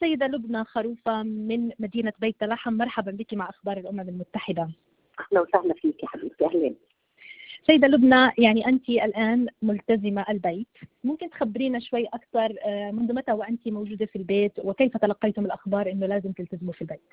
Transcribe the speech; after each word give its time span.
سيدة 0.00 0.26
لبنى 0.26 0.64
خروفة 0.64 1.22
من 1.22 1.70
مدينة 1.78 2.12
بيت 2.18 2.44
لحم 2.44 2.72
مرحبا 2.72 3.10
بك 3.12 3.34
مع 3.34 3.48
أخبار 3.50 3.76
الأمم 3.76 4.00
المتحدة. 4.00 4.68
أهلا 5.20 5.40
وسهلا 5.40 5.74
فيك 5.74 6.02
يا 6.02 6.08
حبيبتي 6.08 6.44
أهلا 6.46 6.74
سيدة 7.66 7.88
لبنى 7.88 8.30
يعني 8.38 8.66
أنت 8.66 8.88
الآن 8.88 9.46
ملتزمة 9.62 10.24
البيت. 10.30 10.68
ممكن 11.04 11.30
تخبرينا 11.30 11.78
شوي 11.78 12.04
أكثر 12.06 12.56
آه، 12.66 12.90
منذ 12.90 13.14
متى 13.14 13.32
وأنت 13.32 13.68
موجودة 13.68 14.06
في 14.06 14.16
البيت 14.16 14.52
وكيف 14.58 14.96
تلقيتم 14.96 15.44
الأخبار 15.44 15.90
أنه 15.90 16.06
لازم 16.06 16.32
تلتزموا 16.32 16.72
في 16.72 16.82
البيت؟ 16.82 17.10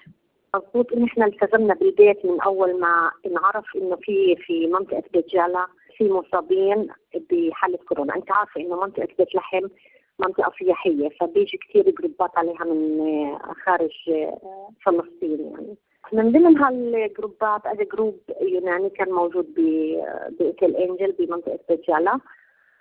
مضبوط 0.55 0.93
إن 0.93 1.03
إحنا 1.03 1.25
التزمنا 1.25 1.73
بالبيت 1.73 2.25
من 2.25 2.41
أول 2.41 2.79
ما 2.79 3.11
انعرف 3.25 3.65
إنه 3.75 3.95
في 3.95 4.35
في 4.35 4.67
منطقة 4.67 5.03
بيت 5.13 5.29
جالا 5.29 5.67
في 5.97 6.09
مصابين 6.09 6.87
بحالة 7.31 7.77
كورونا، 7.77 8.15
أنت 8.15 8.31
عارفة 8.31 8.61
إنه 8.61 8.81
منطقة 8.81 9.07
بيت 9.17 9.35
لحم 9.35 9.67
منطقة 10.19 10.51
سياحية 10.59 11.09
فبيجي 11.09 11.57
كثير 11.57 11.89
groups 11.89 12.31
ات 12.31 12.37
عليها 12.37 12.63
من 12.63 13.37
خارج 13.65 13.91
فلسطين 14.85 15.51
يعني. 15.51 15.75
من 16.13 16.31
ضمن 16.31 16.57
هالجروبات 16.57 17.65
اجى 17.65 17.83
group 17.83 18.19
يوناني 18.41 18.89
كان 18.89 19.11
موجود 19.11 19.53
ب 20.39 20.45
Hotel 20.45 20.75
Angel 20.75 21.11
بمنطقة 21.11 21.59
بيت 21.69 21.99
جالا 21.99 22.19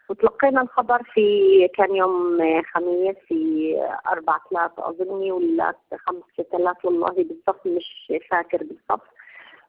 وتلقينا 0.09 0.63
الخبر 0.63 1.03
في 1.03 1.69
كان 1.69 1.97
يوم 1.97 2.39
خميس 2.75 3.17
في 3.29 3.75
4 4.07 4.41
3 4.51 4.73
أظني 4.89 5.33
ولا 5.33 5.75
5 6.07 6.23
3 6.53 6.77
والله 6.85 7.09
بالضبط 7.09 7.67
مش 7.67 8.13
فاكر 8.31 8.59
بالضبط. 8.59 9.07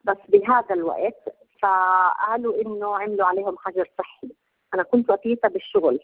بس 0.04 0.18
بهذا 0.30 0.76
الوقت 0.76 1.36
فقالوا 1.62 2.62
إنه 2.62 2.96
عملوا 2.98 3.26
عليهم 3.26 3.58
حجر 3.58 3.90
صحي. 3.98 4.30
أنا 4.74 4.84
كنت 4.84 5.10
وقتها 5.10 5.50
بالشغل. 5.50 6.00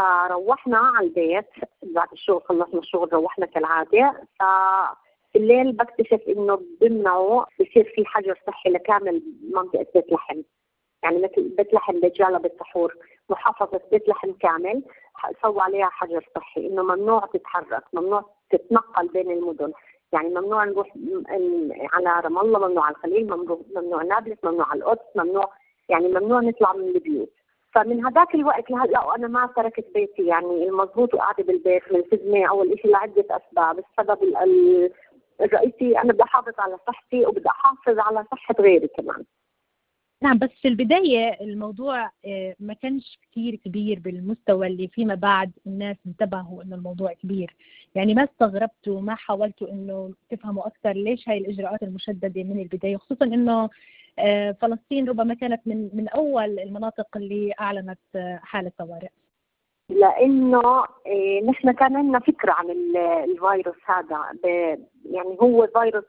فروحنا 0.00 0.78
على 0.78 1.06
البيت. 1.06 1.46
بعد 1.82 2.08
الشغل 2.12 2.42
خلصنا 2.42 2.80
الشغل 2.80 3.12
روحنا 3.12 3.46
كالعادة. 3.46 4.22
ف 4.38 4.42
الليل 5.36 5.72
بكتشف 5.72 6.20
إنه 6.28 6.60
بمنعه 6.80 7.46
بصير 7.60 7.92
في 7.94 8.04
حجر 8.06 8.40
صحي 8.46 8.70
لكامل 8.70 9.22
منطقة 9.54 9.86
بيت 9.94 10.12
لحم. 10.12 10.42
يعني 11.02 11.18
مثل 11.18 11.48
بيت 11.56 11.74
لحم 11.74 12.00
بجالة 12.00 12.38
بالسحور 12.38 12.96
محافظة 13.28 13.80
بيت 13.90 14.08
لحم 14.08 14.32
كامل. 14.32 14.82
سووا 15.42 15.62
عليها 15.62 15.88
حجر 15.88 16.28
صحي. 16.36 16.66
إنه 16.66 16.82
ممنوع 16.82 17.26
تتحرك 17.32 17.84
ممنوع 17.92 18.24
تتنقل 18.50 19.08
بين 19.08 19.30
المدن. 19.30 19.72
يعني 20.12 20.28
ممنوع 20.28 20.64
نروح 20.64 20.88
على 21.92 22.20
رام 22.24 22.38
الله 22.38 22.58
ممنوع 22.58 22.84
على 22.84 22.94
الخليل 22.94 23.26
ممنوع 23.76 24.02
نابلس 24.02 24.38
ممنوع 24.44 24.66
على 24.70 24.80
القدس 24.80 25.16
ممنوع. 25.16 25.52
يعني 25.88 26.08
ممنوع 26.08 26.40
نطلع 26.40 26.72
من 26.72 26.88
البيوت. 26.88 27.32
فمن 27.72 28.06
هذاك 28.06 28.34
الوقت 28.34 28.70
لهلا 28.70 29.04
وأنا 29.04 29.28
ما 29.28 29.46
تركت 29.56 29.86
بيتي 29.94 30.26
يعني 30.26 30.68
المضبوط 30.68 31.14
وقاعدة 31.14 31.44
بالبيت 31.44 31.82
ملتزمه 31.92 32.46
أول 32.48 32.78
شيء 32.82 32.90
لعدة 32.90 33.24
أسباب. 33.30 33.78
السبب 33.78 34.18
الرئيسي 35.40 35.98
أنا 35.98 36.12
بدي 36.12 36.22
أحافظ 36.22 36.54
على 36.58 36.78
صحتي 36.86 37.26
وبدي 37.26 37.48
أحافظ 37.48 37.98
على 37.98 38.24
صحة 38.32 38.54
غيري 38.60 38.88
كمان. 38.88 39.24
نعم 40.22 40.38
بس 40.38 40.50
في 40.62 40.68
البداية 40.68 41.40
الموضوع 41.40 42.10
آه، 42.26 42.54
ما 42.60 42.74
كانش 42.74 43.18
كثير 43.30 43.54
كبير 43.54 43.98
بالمستوى 44.00 44.66
اللي 44.66 44.88
فيما 44.88 45.14
بعد 45.14 45.52
الناس 45.66 45.96
انتبهوا 46.06 46.62
إنه 46.62 46.76
الموضوع 46.76 47.12
كبير. 47.12 47.56
يعني 47.94 48.14
ما 48.14 48.24
استغربتوا 48.24 49.00
ما 49.00 49.14
حاولتوا 49.14 49.68
إنه 49.68 50.14
تفهموا 50.30 50.66
أكثر 50.66 50.92
ليش 50.92 51.28
هاي 51.28 51.38
الإجراءات 51.38 51.82
المشددة 51.82 52.42
من 52.42 52.60
البداية 52.60 52.96
خصوصا 52.96 53.24
إنه 53.24 53.70
فلسطين 54.60 55.08
ربما 55.08 55.34
كانت 55.34 55.60
من 55.66 55.90
من 55.92 56.08
أول 56.08 56.58
المناطق 56.58 57.16
اللي 57.16 57.54
أعلنت 57.60 57.98
آه، 58.16 58.40
حالة 58.42 58.72
طوارئ 58.78 59.08
لأنه 59.90 60.84
إيه 61.06 61.44
نحن 61.44 61.72
كان 61.72 61.96
عندنا 61.96 62.18
فكرة 62.18 62.52
عن 62.52 62.70
الفيروس 63.24 63.76
هذا. 63.84 64.24
يعني 65.04 65.36
هو 65.40 65.66
فيروس 65.66 66.04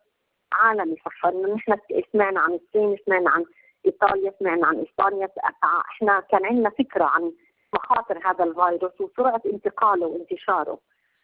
عالمي 0.53 0.95
انه 1.25 1.53
نحن 1.55 1.75
سمعنا 2.13 2.39
عن 2.39 2.53
الصين 2.53 2.97
سمعنا 3.05 3.29
عن 3.29 3.45
إيطاليا 3.85 4.33
سمعنا 4.39 4.67
عن 4.67 4.85
إسبانيا. 4.89 5.29
إحنا 5.63 6.19
كان 6.19 6.45
عندنا 6.45 6.69
فكرة 6.69 7.03
عن 7.03 7.31
مخاطر 7.73 8.19
هذا 8.25 8.43
الفيروس 8.43 9.01
وسرعة 9.01 9.41
انتقاله 9.45 10.07
وانتشاره. 10.07 10.79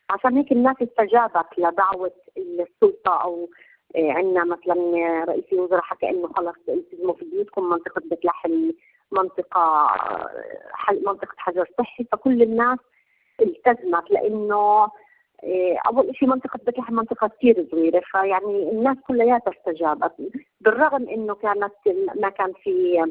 عشان 0.10 0.38
هيك 0.38 0.52
الناس 0.52 0.76
استجابت 0.82 1.48
لدعوة 1.58 2.12
السلطة 2.38 3.22
أو 3.24 3.50
عندنا 3.96 4.44
مثلا 4.44 4.76
رئيس 5.28 5.44
الوزراء 5.54 5.82
حكى 5.82 6.10
إنه 6.10 6.28
خلص 6.28 6.56
التزموا 6.70 7.14
في 7.14 7.26
بيوتكم 7.26 7.70
منطقة 7.70 8.02
بيت 8.06 8.26
لحم 8.26 8.72
منطقة 9.12 9.88
منطقة 10.92 11.34
حجر 11.38 11.70
صحي. 11.80 12.04
فكل 12.12 12.42
الناس 12.42 12.80
التزمت 13.42 14.12
لأنه 14.12 14.88
إيه، 15.44 15.78
أول 15.88 16.16
شيء 16.16 16.28
منطقة 16.30 16.60
بيت 16.66 16.80
لحم 16.80 16.94
منطقة 16.94 17.28
كثير 17.28 17.68
صغيرة. 17.72 18.02
فيعني 18.12 18.70
الناس 18.72 18.98
كلياتها 19.08 19.52
استجابت 19.58 20.14
بالرغم 20.62 21.10
إنه 21.10 21.36
كانت 21.36 21.74
ما 22.16 22.30
كان 22.30 22.54
في 22.64 23.06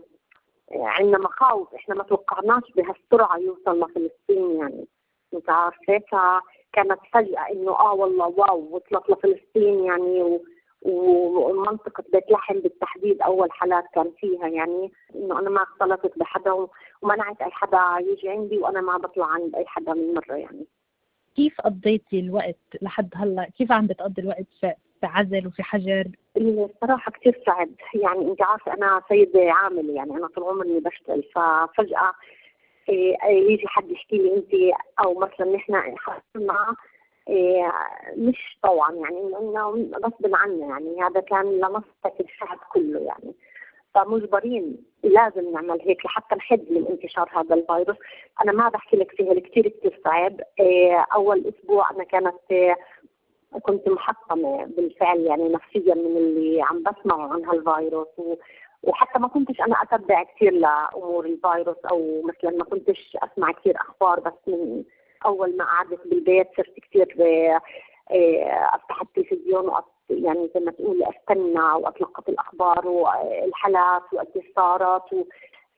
عندنا 0.73 1.19
مخاوف 1.19 1.75
إحنا 1.75 1.95
ما 1.95 2.03
توقعناش 2.03 2.63
بهالسرعة 2.77 3.37
يوصل 3.39 3.81
لفلسطين 3.81 4.57
يعني. 4.61 4.87
أنت 5.35 5.51
عارفة 5.51 5.99
فكانت 5.99 7.01
فجأة 7.13 7.51
إنه 7.53 7.71
آه 7.71 7.95
والله 7.95 8.27
واو 8.27 8.69
وصلت 8.71 9.11
لفلسطين 9.11 9.85
يعني 9.85 10.41
ومنطقة 10.87 12.05
بيت 12.13 12.31
لحم 12.31 12.61
بالتحديد 12.61 13.23
أول 13.23 13.53
حالات 13.53 13.85
كان 13.95 14.13
فيها 14.19 14.49
يعني 14.49 14.93
إنه 15.15 15.39
أنا 15.39 15.51
ما 15.51 15.63
اختلطت 15.63 16.19
بحدا 16.19 16.53
ومنعت 17.03 17.43
أي 17.43 17.51
حدا 17.51 17.81
يجي 18.01 18.29
عندي 18.29 18.59
وأنا 18.59 18.81
ما 18.81 18.97
بطلع 18.97 19.27
عند 19.27 19.55
أي 19.55 19.67
حدا 19.67 19.95
من 19.95 20.15
مرة 20.15 20.35
يعني 20.35 20.67
كيف 21.37 21.61
قضيتي 21.61 22.21
الوقت 22.21 22.57
لحد 22.83 23.09
هلأ 23.15 23.51
كيف 23.59 23.73
عم 23.73 23.87
بتقضي 23.87 24.23
الوقت 24.23 24.47
في 24.61 24.75
عزل 25.03 25.47
وفي 25.47 25.63
حجر؟ 25.63 26.05
الصراحة 26.37 27.13
كثير 27.13 27.43
صعب 27.47 27.69
يعني 27.95 28.31
أنت 28.31 28.43
عارفة 28.43 28.75
أنا 28.75 29.03
سيدة 29.09 29.53
عاملة 29.53 29.95
يعني 29.95 30.11
أنا 30.11 30.27
طول 30.27 30.45
عمري 30.45 30.81
بشتغل 30.81 31.23
ففجأة 31.23 32.13
إيه، 32.89 33.17
يجي 33.25 33.67
حد 33.67 33.91
يحكي 33.91 34.17
لي 34.19 34.35
أنت 34.37 34.77
أو 35.01 35.15
مثلا 35.15 35.57
نحن 35.57 35.97
حصلنا 35.97 36.77
مش 38.17 38.59
طوعا 38.63 38.93
يعني 38.93 39.21
إنه 39.21 39.89
غصب 40.05 40.35
عنا 40.35 40.67
يعني 40.67 41.03
هذا 41.03 41.21
كان 41.21 41.45
لمصلحه 41.59 42.15
الشعب 42.21 42.59
كله 42.73 43.01
يعني. 43.01 43.35
فمجبرين 43.95 44.77
لازم 45.03 45.53
نعمل 45.53 45.81
هيك 45.81 46.07
لحتى 46.07 46.35
نحد 46.35 46.65
من 46.71 46.87
انتشار 46.87 47.31
هذا 47.33 47.55
الفيروس. 47.55 47.97
أنا 48.45 48.53
ما 48.53 48.69
بحكي 48.69 48.97
لك 48.97 49.11
فيها 49.11 49.35
كثير 49.35 49.69
كثير 49.69 50.01
صعب. 50.05 50.41
إيه، 50.61 51.07
أول 51.15 51.47
أسبوع 51.47 51.91
أنا 51.91 52.05
كانت 52.05 52.35
إيه، 52.51 52.77
كنت 53.63 53.89
محطمة 53.89 54.65
بالفعل 54.65 55.21
يعني 55.21 55.49
نفسيا 55.49 55.95
من 55.95 56.17
اللي 56.17 56.63
عم 56.63 56.83
بسمعه 56.83 57.33
عن 57.33 57.45
هالفيروس. 57.45 58.09
وحتى 58.83 59.19
ما 59.19 59.29
كنتش 59.29 59.61
أنا 59.61 59.77
أتبع 59.83 60.23
كثير 60.23 60.53
لأمور 60.53 61.27
الفيروس 61.27 61.85
أو 61.91 62.23
مثلا 62.23 62.51
ما 62.57 62.65
كنتش 62.65 63.17
أسمع 63.23 63.53
كثير 63.53 63.77
أخبار 63.77 64.21
بس 64.21 64.33
من 64.47 64.85
أول 65.27 65.57
ما 65.57 65.65
قعدت 65.65 66.07
بالبيت 66.07 66.49
صرت 66.57 66.75
كثير 66.81 67.17
آه، 67.21 67.61
آه، 68.11 68.77
أفتح 68.77 69.03
التلفزيون 69.03 69.73
يعني 70.11 70.51
زي 70.55 70.61
ما 70.61 70.73
تقول 70.73 71.03
أستنى 71.03 71.61
وأتلقط 71.61 72.29
الأخبار 72.29 72.89
والحالات 72.89 74.03
وقد 74.13 74.43
صارت 74.57 75.13
و 75.13 75.25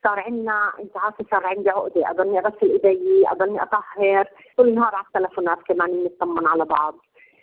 صار 0.04 0.20
عندنا 0.20 0.72
أنت 0.78 0.96
عارفة 0.96 1.24
صار 1.30 1.46
عندي 1.46 1.70
عقدة 1.70 2.10
أضلني 2.10 2.38
أغسل 2.38 2.70
إيدي 2.86 3.28
أضلني 3.28 3.62
أطهر 3.62 4.28
طول 4.56 4.68
النهار 4.68 4.94
على 4.94 5.04
التلفونات 5.06 5.58
كمان 5.62 5.90
بنطمن 5.90 6.46
على 6.46 6.64
بعض. 6.64 6.94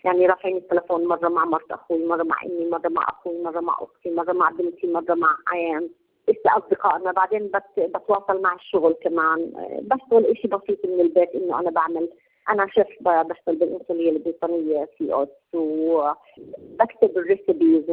يعني 0.06 0.28
رافعين 0.28 0.58
التلفون 0.58 1.08
مرة 1.08 1.30
مع 1.30 1.46
مرت 1.46 1.72
أخوي 1.72 2.06
مرة 2.06 2.24
مع 2.24 2.36
أمي 2.46 2.70
مرة 2.70 2.90
مع 2.90 3.06
أخوي 3.10 3.44
مرة 3.44 3.60
مع 3.60 3.78
أختي 3.82 4.12
مرة 4.16 4.34
مع 4.34 4.50
بنتي 4.50 4.88
مرة 4.88 5.14
مع 5.14 5.38
عيان 5.48 5.90
أصدقائنا 6.48 7.12
بعدين 7.12 7.52
بتواصل 7.78 8.42
مع 8.42 8.54
الشغل 8.56 8.94
كمان. 8.94 9.52
بشتغل 9.82 10.38
شيء 10.38 10.56
بسيط 10.58 10.86
من 10.86 11.00
البيت 11.02 11.30
إنه 11.36 11.60
أنا 11.60 11.72
بعمل 11.72 12.10
أنا 12.50 12.68
شيف 12.68 12.88
بشتغل 13.04 13.56
بالانسوليه 13.56 14.10
البريطانيه 14.10 14.90
في 14.98 15.14
اوتس 15.14 15.54
وبكتب 15.54 17.18
الريسبيز 17.18 17.90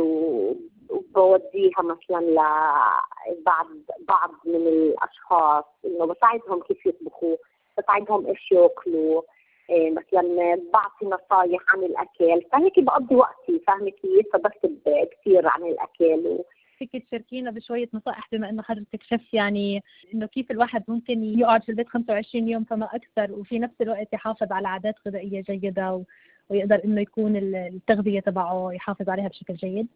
وبوديها 0.90 1.82
مثلا 1.82 2.20
لبعض 2.20 3.66
بعض 4.08 4.30
من 4.44 4.66
الأشخاص 4.66 5.64
إنه 5.84 6.06
بساعدهم 6.06 6.60
كيف 6.60 6.86
يطبخوا 6.86 7.36
بساعدهم 7.78 8.26
إيش 8.26 8.52
يأكلوا. 8.52 9.22
إيه 9.70 9.90
مثلا 9.90 10.60
بعطي 10.72 11.06
نصايح 11.06 11.60
عن 11.68 11.82
الأكل. 11.82 12.42
فهيك 12.52 12.80
بقضي 12.80 13.14
وقتي 13.14 13.58
فاهمة 13.66 13.90
كيف؟ 13.90 14.26
فبكتب 14.32 14.78
كثير 15.12 15.48
عن 15.48 15.62
الأكل 15.62 16.38
فيك 16.86 17.06
تشاركينا 17.08 17.50
بشوية 17.50 17.88
نصائح 17.94 18.28
بما 18.32 18.50
إنه 18.50 18.62
حضرتك 18.62 19.02
شيف 19.02 19.34
يعني 19.34 19.82
إنه 20.14 20.26
كيف 20.26 20.50
الواحد 20.50 20.84
ممكن 20.88 21.24
يقعد 21.24 21.62
في 21.62 21.68
البيت 21.68 21.88
25 21.88 22.48
يوم 22.48 22.64
فما 22.64 22.88
أكثر 22.92 23.32
وفي 23.32 23.58
نفس 23.58 23.74
الوقت 23.80 24.12
يحافظ 24.12 24.52
على 24.52 24.68
عادات 24.68 24.94
غذائية 25.06 25.40
جيدة 25.40 25.94
و... 25.94 26.02
ويقدر 26.50 26.80
إنه 26.84 27.00
يكون 27.00 27.36
التغذية 27.36 28.20
تبعه 28.20 28.72
يحافظ 28.72 29.08
عليها 29.08 29.28
بشكل 29.28 29.54
جيد؟ 29.54 29.86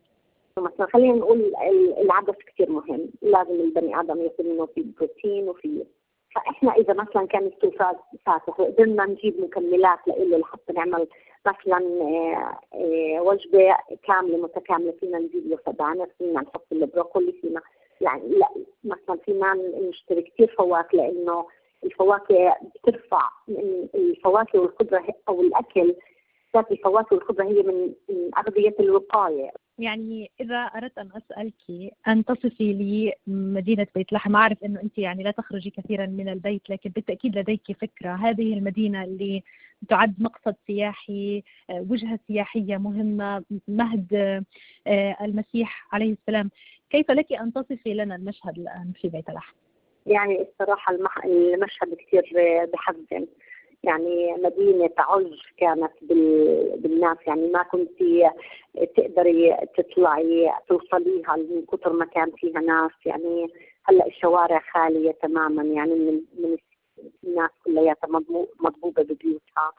مثلا 0.58 0.86
خلينا 0.86 1.14
نقول 1.14 1.52
العدس 2.02 2.34
كثير 2.46 2.70
مهم، 2.70 3.08
لازم 3.22 3.60
البني 3.60 4.00
آدم 4.00 4.20
ياكل 4.20 4.44
منه 4.52 4.66
في 4.66 4.84
بروتين 4.98 5.48
وفي 5.48 5.84
فإحنا 6.34 6.72
إذا 6.72 6.94
مثلا 6.94 7.26
كان 7.26 7.46
السوفات 7.46 7.96
فاتح 8.26 8.60
وقدرنا 8.60 9.06
نجيب 9.06 9.40
مكملات 9.40 9.98
له 10.06 10.38
لحتى 10.38 10.72
نعمل 10.72 11.06
مثلا 11.46 11.78
آه، 12.02 12.58
آه، 12.74 13.20
وجبة 13.22 13.76
كاملة 14.02 14.36
متكاملة 14.36 14.92
فينا 15.00 15.18
نجيب 15.18 15.46
له 15.46 15.58
سبانخ 15.66 16.08
فينا 16.18 16.40
نحط 16.40 16.66
البروكولي 16.72 17.32
فينا 17.32 17.60
يعني 18.00 18.28
لا 18.28 18.48
مثلا 18.84 19.16
فينا 19.24 19.54
نشتري 19.54 20.22
كثير 20.22 20.54
فواكه 20.58 20.96
لأنه 20.98 21.46
الفواكه 21.84 22.56
بترفع 22.74 23.28
الفواكه 23.94 24.60
والخضرة 24.60 25.04
أو 25.28 25.40
الأكل 25.40 25.94
ذات 26.56 26.72
الفواكه 26.72 27.16
والخضرة 27.16 27.44
هي 27.44 27.62
من 27.62 27.92
أغذية 28.38 28.74
الوقاية. 28.80 29.50
يعني 29.78 30.30
إذا 30.40 30.56
أردت 30.56 30.98
أن 30.98 31.10
أسألك 31.12 31.92
أن 32.08 32.24
تصفي 32.24 32.72
لي 32.72 33.12
مدينة 33.26 33.86
بيت 33.94 34.12
لحم. 34.12 34.36
أعرف 34.36 34.64
أنه 34.64 34.82
أنت 34.82 34.98
يعني 34.98 35.22
لا 35.22 35.30
تخرجي 35.30 35.70
كثيرا 35.70 36.06
من 36.06 36.28
البيت 36.28 36.70
لكن 36.70 36.90
بالتأكيد 36.90 37.38
لديك 37.38 37.72
فكرة. 37.80 38.14
هذه 38.14 38.54
المدينة 38.54 39.04
اللي 39.04 39.42
تعد 39.88 40.14
مقصد 40.22 40.56
سياحي 40.66 41.42
آه، 41.70 41.86
وجهة 41.90 42.18
سياحية 42.28 42.76
مهمة 42.76 43.44
مهد 43.68 44.14
آه، 44.86 45.16
المسيح 45.20 45.88
عليه 45.92 46.12
السلام. 46.12 46.50
كيف 46.90 47.10
لك 47.10 47.32
أن 47.32 47.52
تصفي 47.52 47.94
لنا 47.94 48.14
المشهد 48.16 48.58
الآن 48.58 48.92
في 49.00 49.08
بيت 49.08 49.30
لحم؟ 49.30 49.54
يعني 50.06 50.42
الصراحة 50.42 50.94
المشهد 51.24 51.94
كثير 51.94 52.32
بحزن 52.72 53.26
يعني 53.82 54.34
مدينة 54.38 54.90
عج 54.98 55.40
كانت 55.56 55.92
بالناس. 56.82 57.16
يعني 57.26 57.48
ما 57.48 57.62
كنت 57.62 58.02
تقدري 58.96 59.56
تطلعي 59.76 60.52
توصليها 60.68 61.36
من 61.36 61.64
كثر 61.72 61.92
ما 61.92 62.04
كان 62.04 62.30
فيها 62.30 62.60
ناس. 62.60 62.92
يعني 63.06 63.48
هلأ 63.84 64.06
الشوارع 64.06 64.62
خالية 64.74 65.12
تماما. 65.12 65.62
يعني 65.62 65.94
من 65.94 66.20
من 66.38 66.56
الناس 67.24 67.50
كلياتها 67.64 68.08
مضبوبة 68.60 69.02
ببيوتها. 69.02 69.72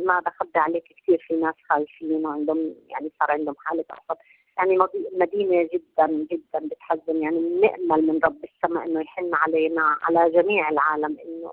ما 0.00 0.20
بخبي 0.20 0.58
عليك 0.58 0.84
كثير 0.84 1.24
في 1.28 1.34
ناس 1.34 1.54
خايفين 1.68 2.26
وعندهم 2.26 2.74
يعني 2.88 3.10
صار 3.20 3.30
عندهم 3.30 3.54
حالة 3.58 3.84
عصب 3.90 4.20
يعني 4.58 4.78
مدينة 5.12 5.68
جدا 5.72 6.06
جدا 6.06 6.68
بتحزن. 6.68 7.22
يعني 7.22 7.38
نأمل 7.60 8.06
من 8.06 8.20
رب 8.24 8.44
السماء 8.44 8.86
إنه 8.86 9.00
يحن 9.00 9.30
علينا 9.34 9.96
على 10.02 10.30
جميع 10.30 10.68
العالم 10.68 11.16
إنه 11.24 11.52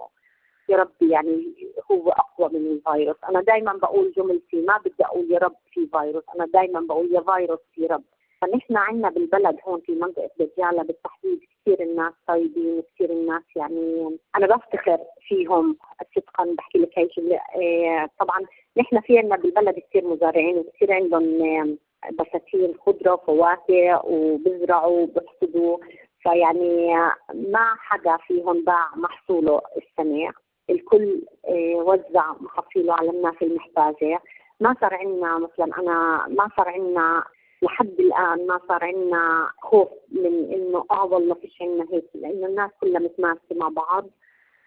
يا 0.72 0.78
رب 0.78 0.92
يعني 1.02 1.54
هو 1.92 2.10
أقوى 2.10 2.50
من 2.60 2.68
الفيروس. 2.68 3.16
أنا 3.30 3.42
دائما 3.42 3.74
بقول 3.74 4.12
جملتي 4.18 4.62
ما 4.62 4.78
بدي 4.78 5.06
أقول 5.06 5.32
يا 5.32 5.40
رب 5.40 5.56
في 5.72 5.88
فيروس. 5.88 6.24
أنا 6.36 6.46
دائما 6.46 6.80
بقول 6.80 7.14
يا 7.14 7.22
فيروس 7.22 7.60
في 7.74 7.86
رب. 7.86 8.04
فنحن 8.42 8.78
عندنا 8.78 9.10
بالبلد 9.10 9.58
هون 9.68 9.80
في 9.82 9.92
منطقة 9.92 10.30
بجالة 10.40 10.84
بالتحديد 10.84 11.40
كثير 11.62 11.82
الناس 11.82 12.14
طيبين 12.28 12.82
كثير 12.96 13.10
الناس 13.12 13.44
يعني 13.56 14.18
أنا 14.38 14.48
بفتخر 14.48 14.98
فيهم 15.28 15.78
صدقا. 16.16 16.56
بحكي 16.58 16.78
لك 16.78 17.00
هيك 17.00 17.12
إيه، 17.56 18.10
طبعا 18.20 18.40
نحن 18.78 19.00
في 19.02 19.18
عندنا 19.18 19.36
بالبلد 19.38 19.80
كثير 19.80 20.08
مزارعين 20.08 20.58
وكثير 20.58 20.94
عندهم 20.94 21.78
بساتين 22.20 22.74
خضرة 22.86 23.14
وفواكه 23.14 24.02
وبزرعوا 24.06 25.00
وبحصدوا 25.02 25.78
فيعني 26.20 26.96
ما 27.34 27.76
حدا 27.78 28.18
فيهم 28.18 28.64
باع 28.64 28.96
محصوله 28.96 29.62
السنة 29.78 30.32
الكل 30.70 31.22
آه، 31.48 31.76
وزع 31.76 32.34
محصيله 32.40 32.94
على 32.94 33.10
الناس 33.10 33.36
المحتاجة. 33.42 34.22
ما 34.60 34.76
صار 34.82 34.94
عندنا 34.94 35.38
مثلا 35.38 35.80
أنا 35.80 36.26
ما 36.30 36.50
صار 36.58 36.70
عندنا 36.70 37.24
لحد 37.62 38.00
الآن 38.00 38.48
ما 38.48 38.60
صار 38.68 38.84
عندنا 38.84 39.48
خوف 39.62 39.90
من 40.12 40.52
إنه 40.54 40.86
آه 40.92 41.06
والله 41.06 41.36
فيش 41.36 41.62
عندنا 41.62 41.88
هيك 41.92 42.06
لأنه 42.16 42.48
الناس 42.48 42.72
كلها 42.82 43.00
متماسكة 43.02 43.56
مع 43.56 43.70
بعض 43.70 44.06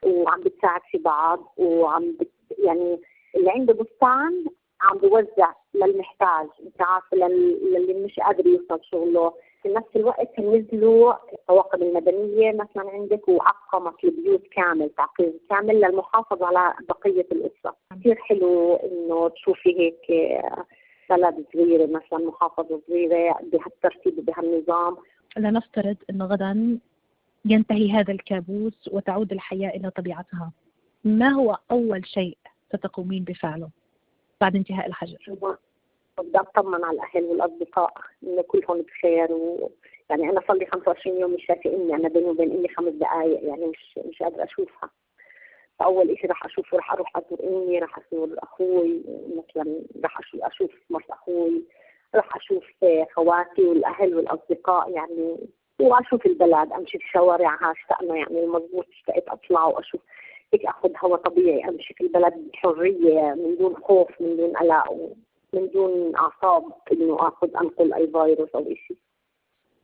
وعم 0.05 0.41
بتساعد 0.41 0.81
في 0.91 0.99
بعض 0.99 1.52
وعم 1.56 2.12
بت 2.20 2.31
يعني 2.58 3.00
اللي 3.37 3.50
عنده 3.50 3.75
بستان 3.75 4.44
عم 4.81 4.99
بوزع 4.99 5.52
للمحتاج 5.75 6.46
أنت 6.67 6.82
عارفة 6.82 7.17
للي 7.17 7.94
مش 7.94 8.20
قادر 8.20 8.46
يوصل 8.46 8.81
شغله. 8.82 9.32
في 9.62 9.69
نفس 9.69 9.96
الوقت 9.96 10.41
نزلوا 10.41 11.14
الطواقم 11.44 11.82
المدنية 11.82 12.52
مثلا 12.52 12.91
عندك 12.91 13.29
وعقمت 13.29 14.05
البيوت 14.05 14.46
كامل 14.46 14.91
تعقيم 14.91 15.32
كامل 15.50 15.81
للمحافظة 15.81 16.46
على 16.46 16.75
بقية 16.88 17.26
الأسرة، 17.32 17.76
كثير 17.91 18.17
حلو 18.17 18.75
إنه 18.75 19.29
تشوفي 19.29 19.79
هيك 19.79 20.32
بلد 21.11 21.44
صغيرة 21.52 21.87
مثلا 21.87 22.19
محافظة 22.19 22.81
صغيرة 22.88 23.38
بهالترتيب 23.52 24.19
وبهالنظام 24.19 24.96
لنفترض 25.37 25.96
إنه 26.11 26.25
غدا 26.25 26.79
ينتهي 27.44 27.91
هذا 27.91 28.12
الكابوس 28.12 28.88
وتعود 28.93 29.32
الحياة 29.32 29.70
إلى 29.70 29.91
طبيعتها. 29.91 30.52
ما 31.05 31.29
هو 31.29 31.58
أول 31.70 32.06
شيء 32.06 32.38
ستقومين 32.69 33.25
بفعله 33.25 33.69
بعد 34.41 34.56
انتهاء 34.56 34.87
الحجر؟ 34.87 35.19
بدي 36.19 36.38
أطمن 36.38 36.85
على 36.85 36.96
الأهل 36.96 37.25
والأصدقاء 37.25 37.94
إنه 38.23 38.43
كلهم 38.43 38.82
بخير 38.82 39.32
و 39.32 39.70
يعني 40.20 40.31
أنا 40.32 40.40
صار 40.49 40.56
لي 40.56 40.66
25 40.66 41.20
يوم 41.20 41.34
مش 41.34 41.46
شايفة 41.46 41.75
امي 41.75 41.94
أنا 41.94 42.08
بيني 42.08 42.26
وبين 42.26 42.52
امي 42.56 42.69
خمس 42.69 42.93
دقائق 42.93 43.44
يعني 43.44 43.66
مش 43.66 43.99
مش 44.08 44.22
قادرة 44.22 44.44
أشوفها. 44.44 44.90
فأول 45.78 46.19
شيء 46.19 46.31
راح 46.31 46.44
اشوفه 46.44 46.76
راح 46.76 46.93
أروح 46.93 47.16
أزور 47.16 47.38
أمي 47.44 47.78
راح 47.78 47.99
أزور 47.99 48.28
أخوي 48.38 49.02
مثلا 49.37 49.82
راح 50.05 50.19
أشوف 50.43 50.70
مرت 50.90 51.11
أخوي 51.11 51.64
راح 52.14 52.37
أشوف 52.37 52.64
خواتي 53.16 53.62
والأهل 53.62 54.16
والأصدقاء 54.16 54.90
يعني 54.90 55.37
وأشوف 55.81 56.26
البلد 56.26 56.72
أمشي 56.72 56.99
في 56.99 57.08
شوارعها 57.12 57.72
اشتقنا 57.72 58.17
يعني 58.17 58.44
المضبوط 58.44 58.87
اشتقت 58.88 59.28
أطلع 59.28 59.64
وأشوف. 59.64 60.00
هيك 60.52 60.67
أخذ 60.67 60.90
هواء 61.05 61.20
طبيعي 61.20 61.69
أمشي 61.69 61.94
في 61.94 62.00
البلد 62.05 62.34
بحرية 62.52 63.34
من 63.34 63.56
دون 63.56 63.76
خوف 63.76 64.20
من 64.20 64.37
دون 64.37 64.56
قلق 64.56 65.14
من 65.52 65.69
دون 65.69 66.17
أعصاب 66.17 66.64
إنه 66.93 67.28
أخذ 67.28 67.56
أنقل 67.56 67.93
أي 67.93 68.06
فيروس 68.06 68.55
أو 68.55 68.75
شيء 68.75 68.96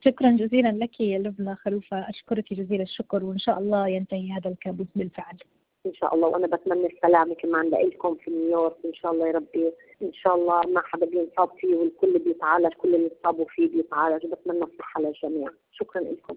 شكرا 0.05 0.31
جزيلا 0.31 0.71
لك 0.71 1.01
يا 1.01 1.19
لبنى 1.19 1.55
خلوفة 1.55 2.09
أشكرك 2.09 2.53
جزيل 2.53 2.81
الشكر 2.81 3.23
وإن 3.23 3.37
شاء 3.37 3.59
الله 3.59 3.87
ينتهي 3.87 4.31
هذا 4.31 4.49
الكابوس 4.49 4.87
بالفعل. 4.95 5.37
إن 5.85 5.93
شاء 5.93 6.15
الله 6.15 6.27
وأنا 6.27 6.47
بتمنى 6.47 6.85
السلامة 6.85 7.35
كمان 7.35 7.69
لكم 7.69 8.15
في 8.15 8.31
نيويورك. 8.31 8.75
إن 8.85 8.93
شاء 8.93 9.11
الله 9.11 9.27
يا 9.27 9.31
ربي. 9.31 9.71
إن 10.01 10.13
شاء 10.13 10.35
الله 10.35 10.61
ما 10.61 10.81
حدا 10.85 11.05
بينصاب 11.05 11.49
فيه 11.57 11.75
والكل 11.75 12.19
بيتعالج 12.19 12.73
كل 12.73 12.95
اللي 12.95 13.07
اتصابوا 13.07 13.45
فيه 13.45 13.67
بيتعالج. 13.67 14.25
بتمنى 14.25 14.63
الصحة 14.63 15.01
للجميع. 15.01 15.49
شكرا 15.71 16.01
لكم 16.01 16.35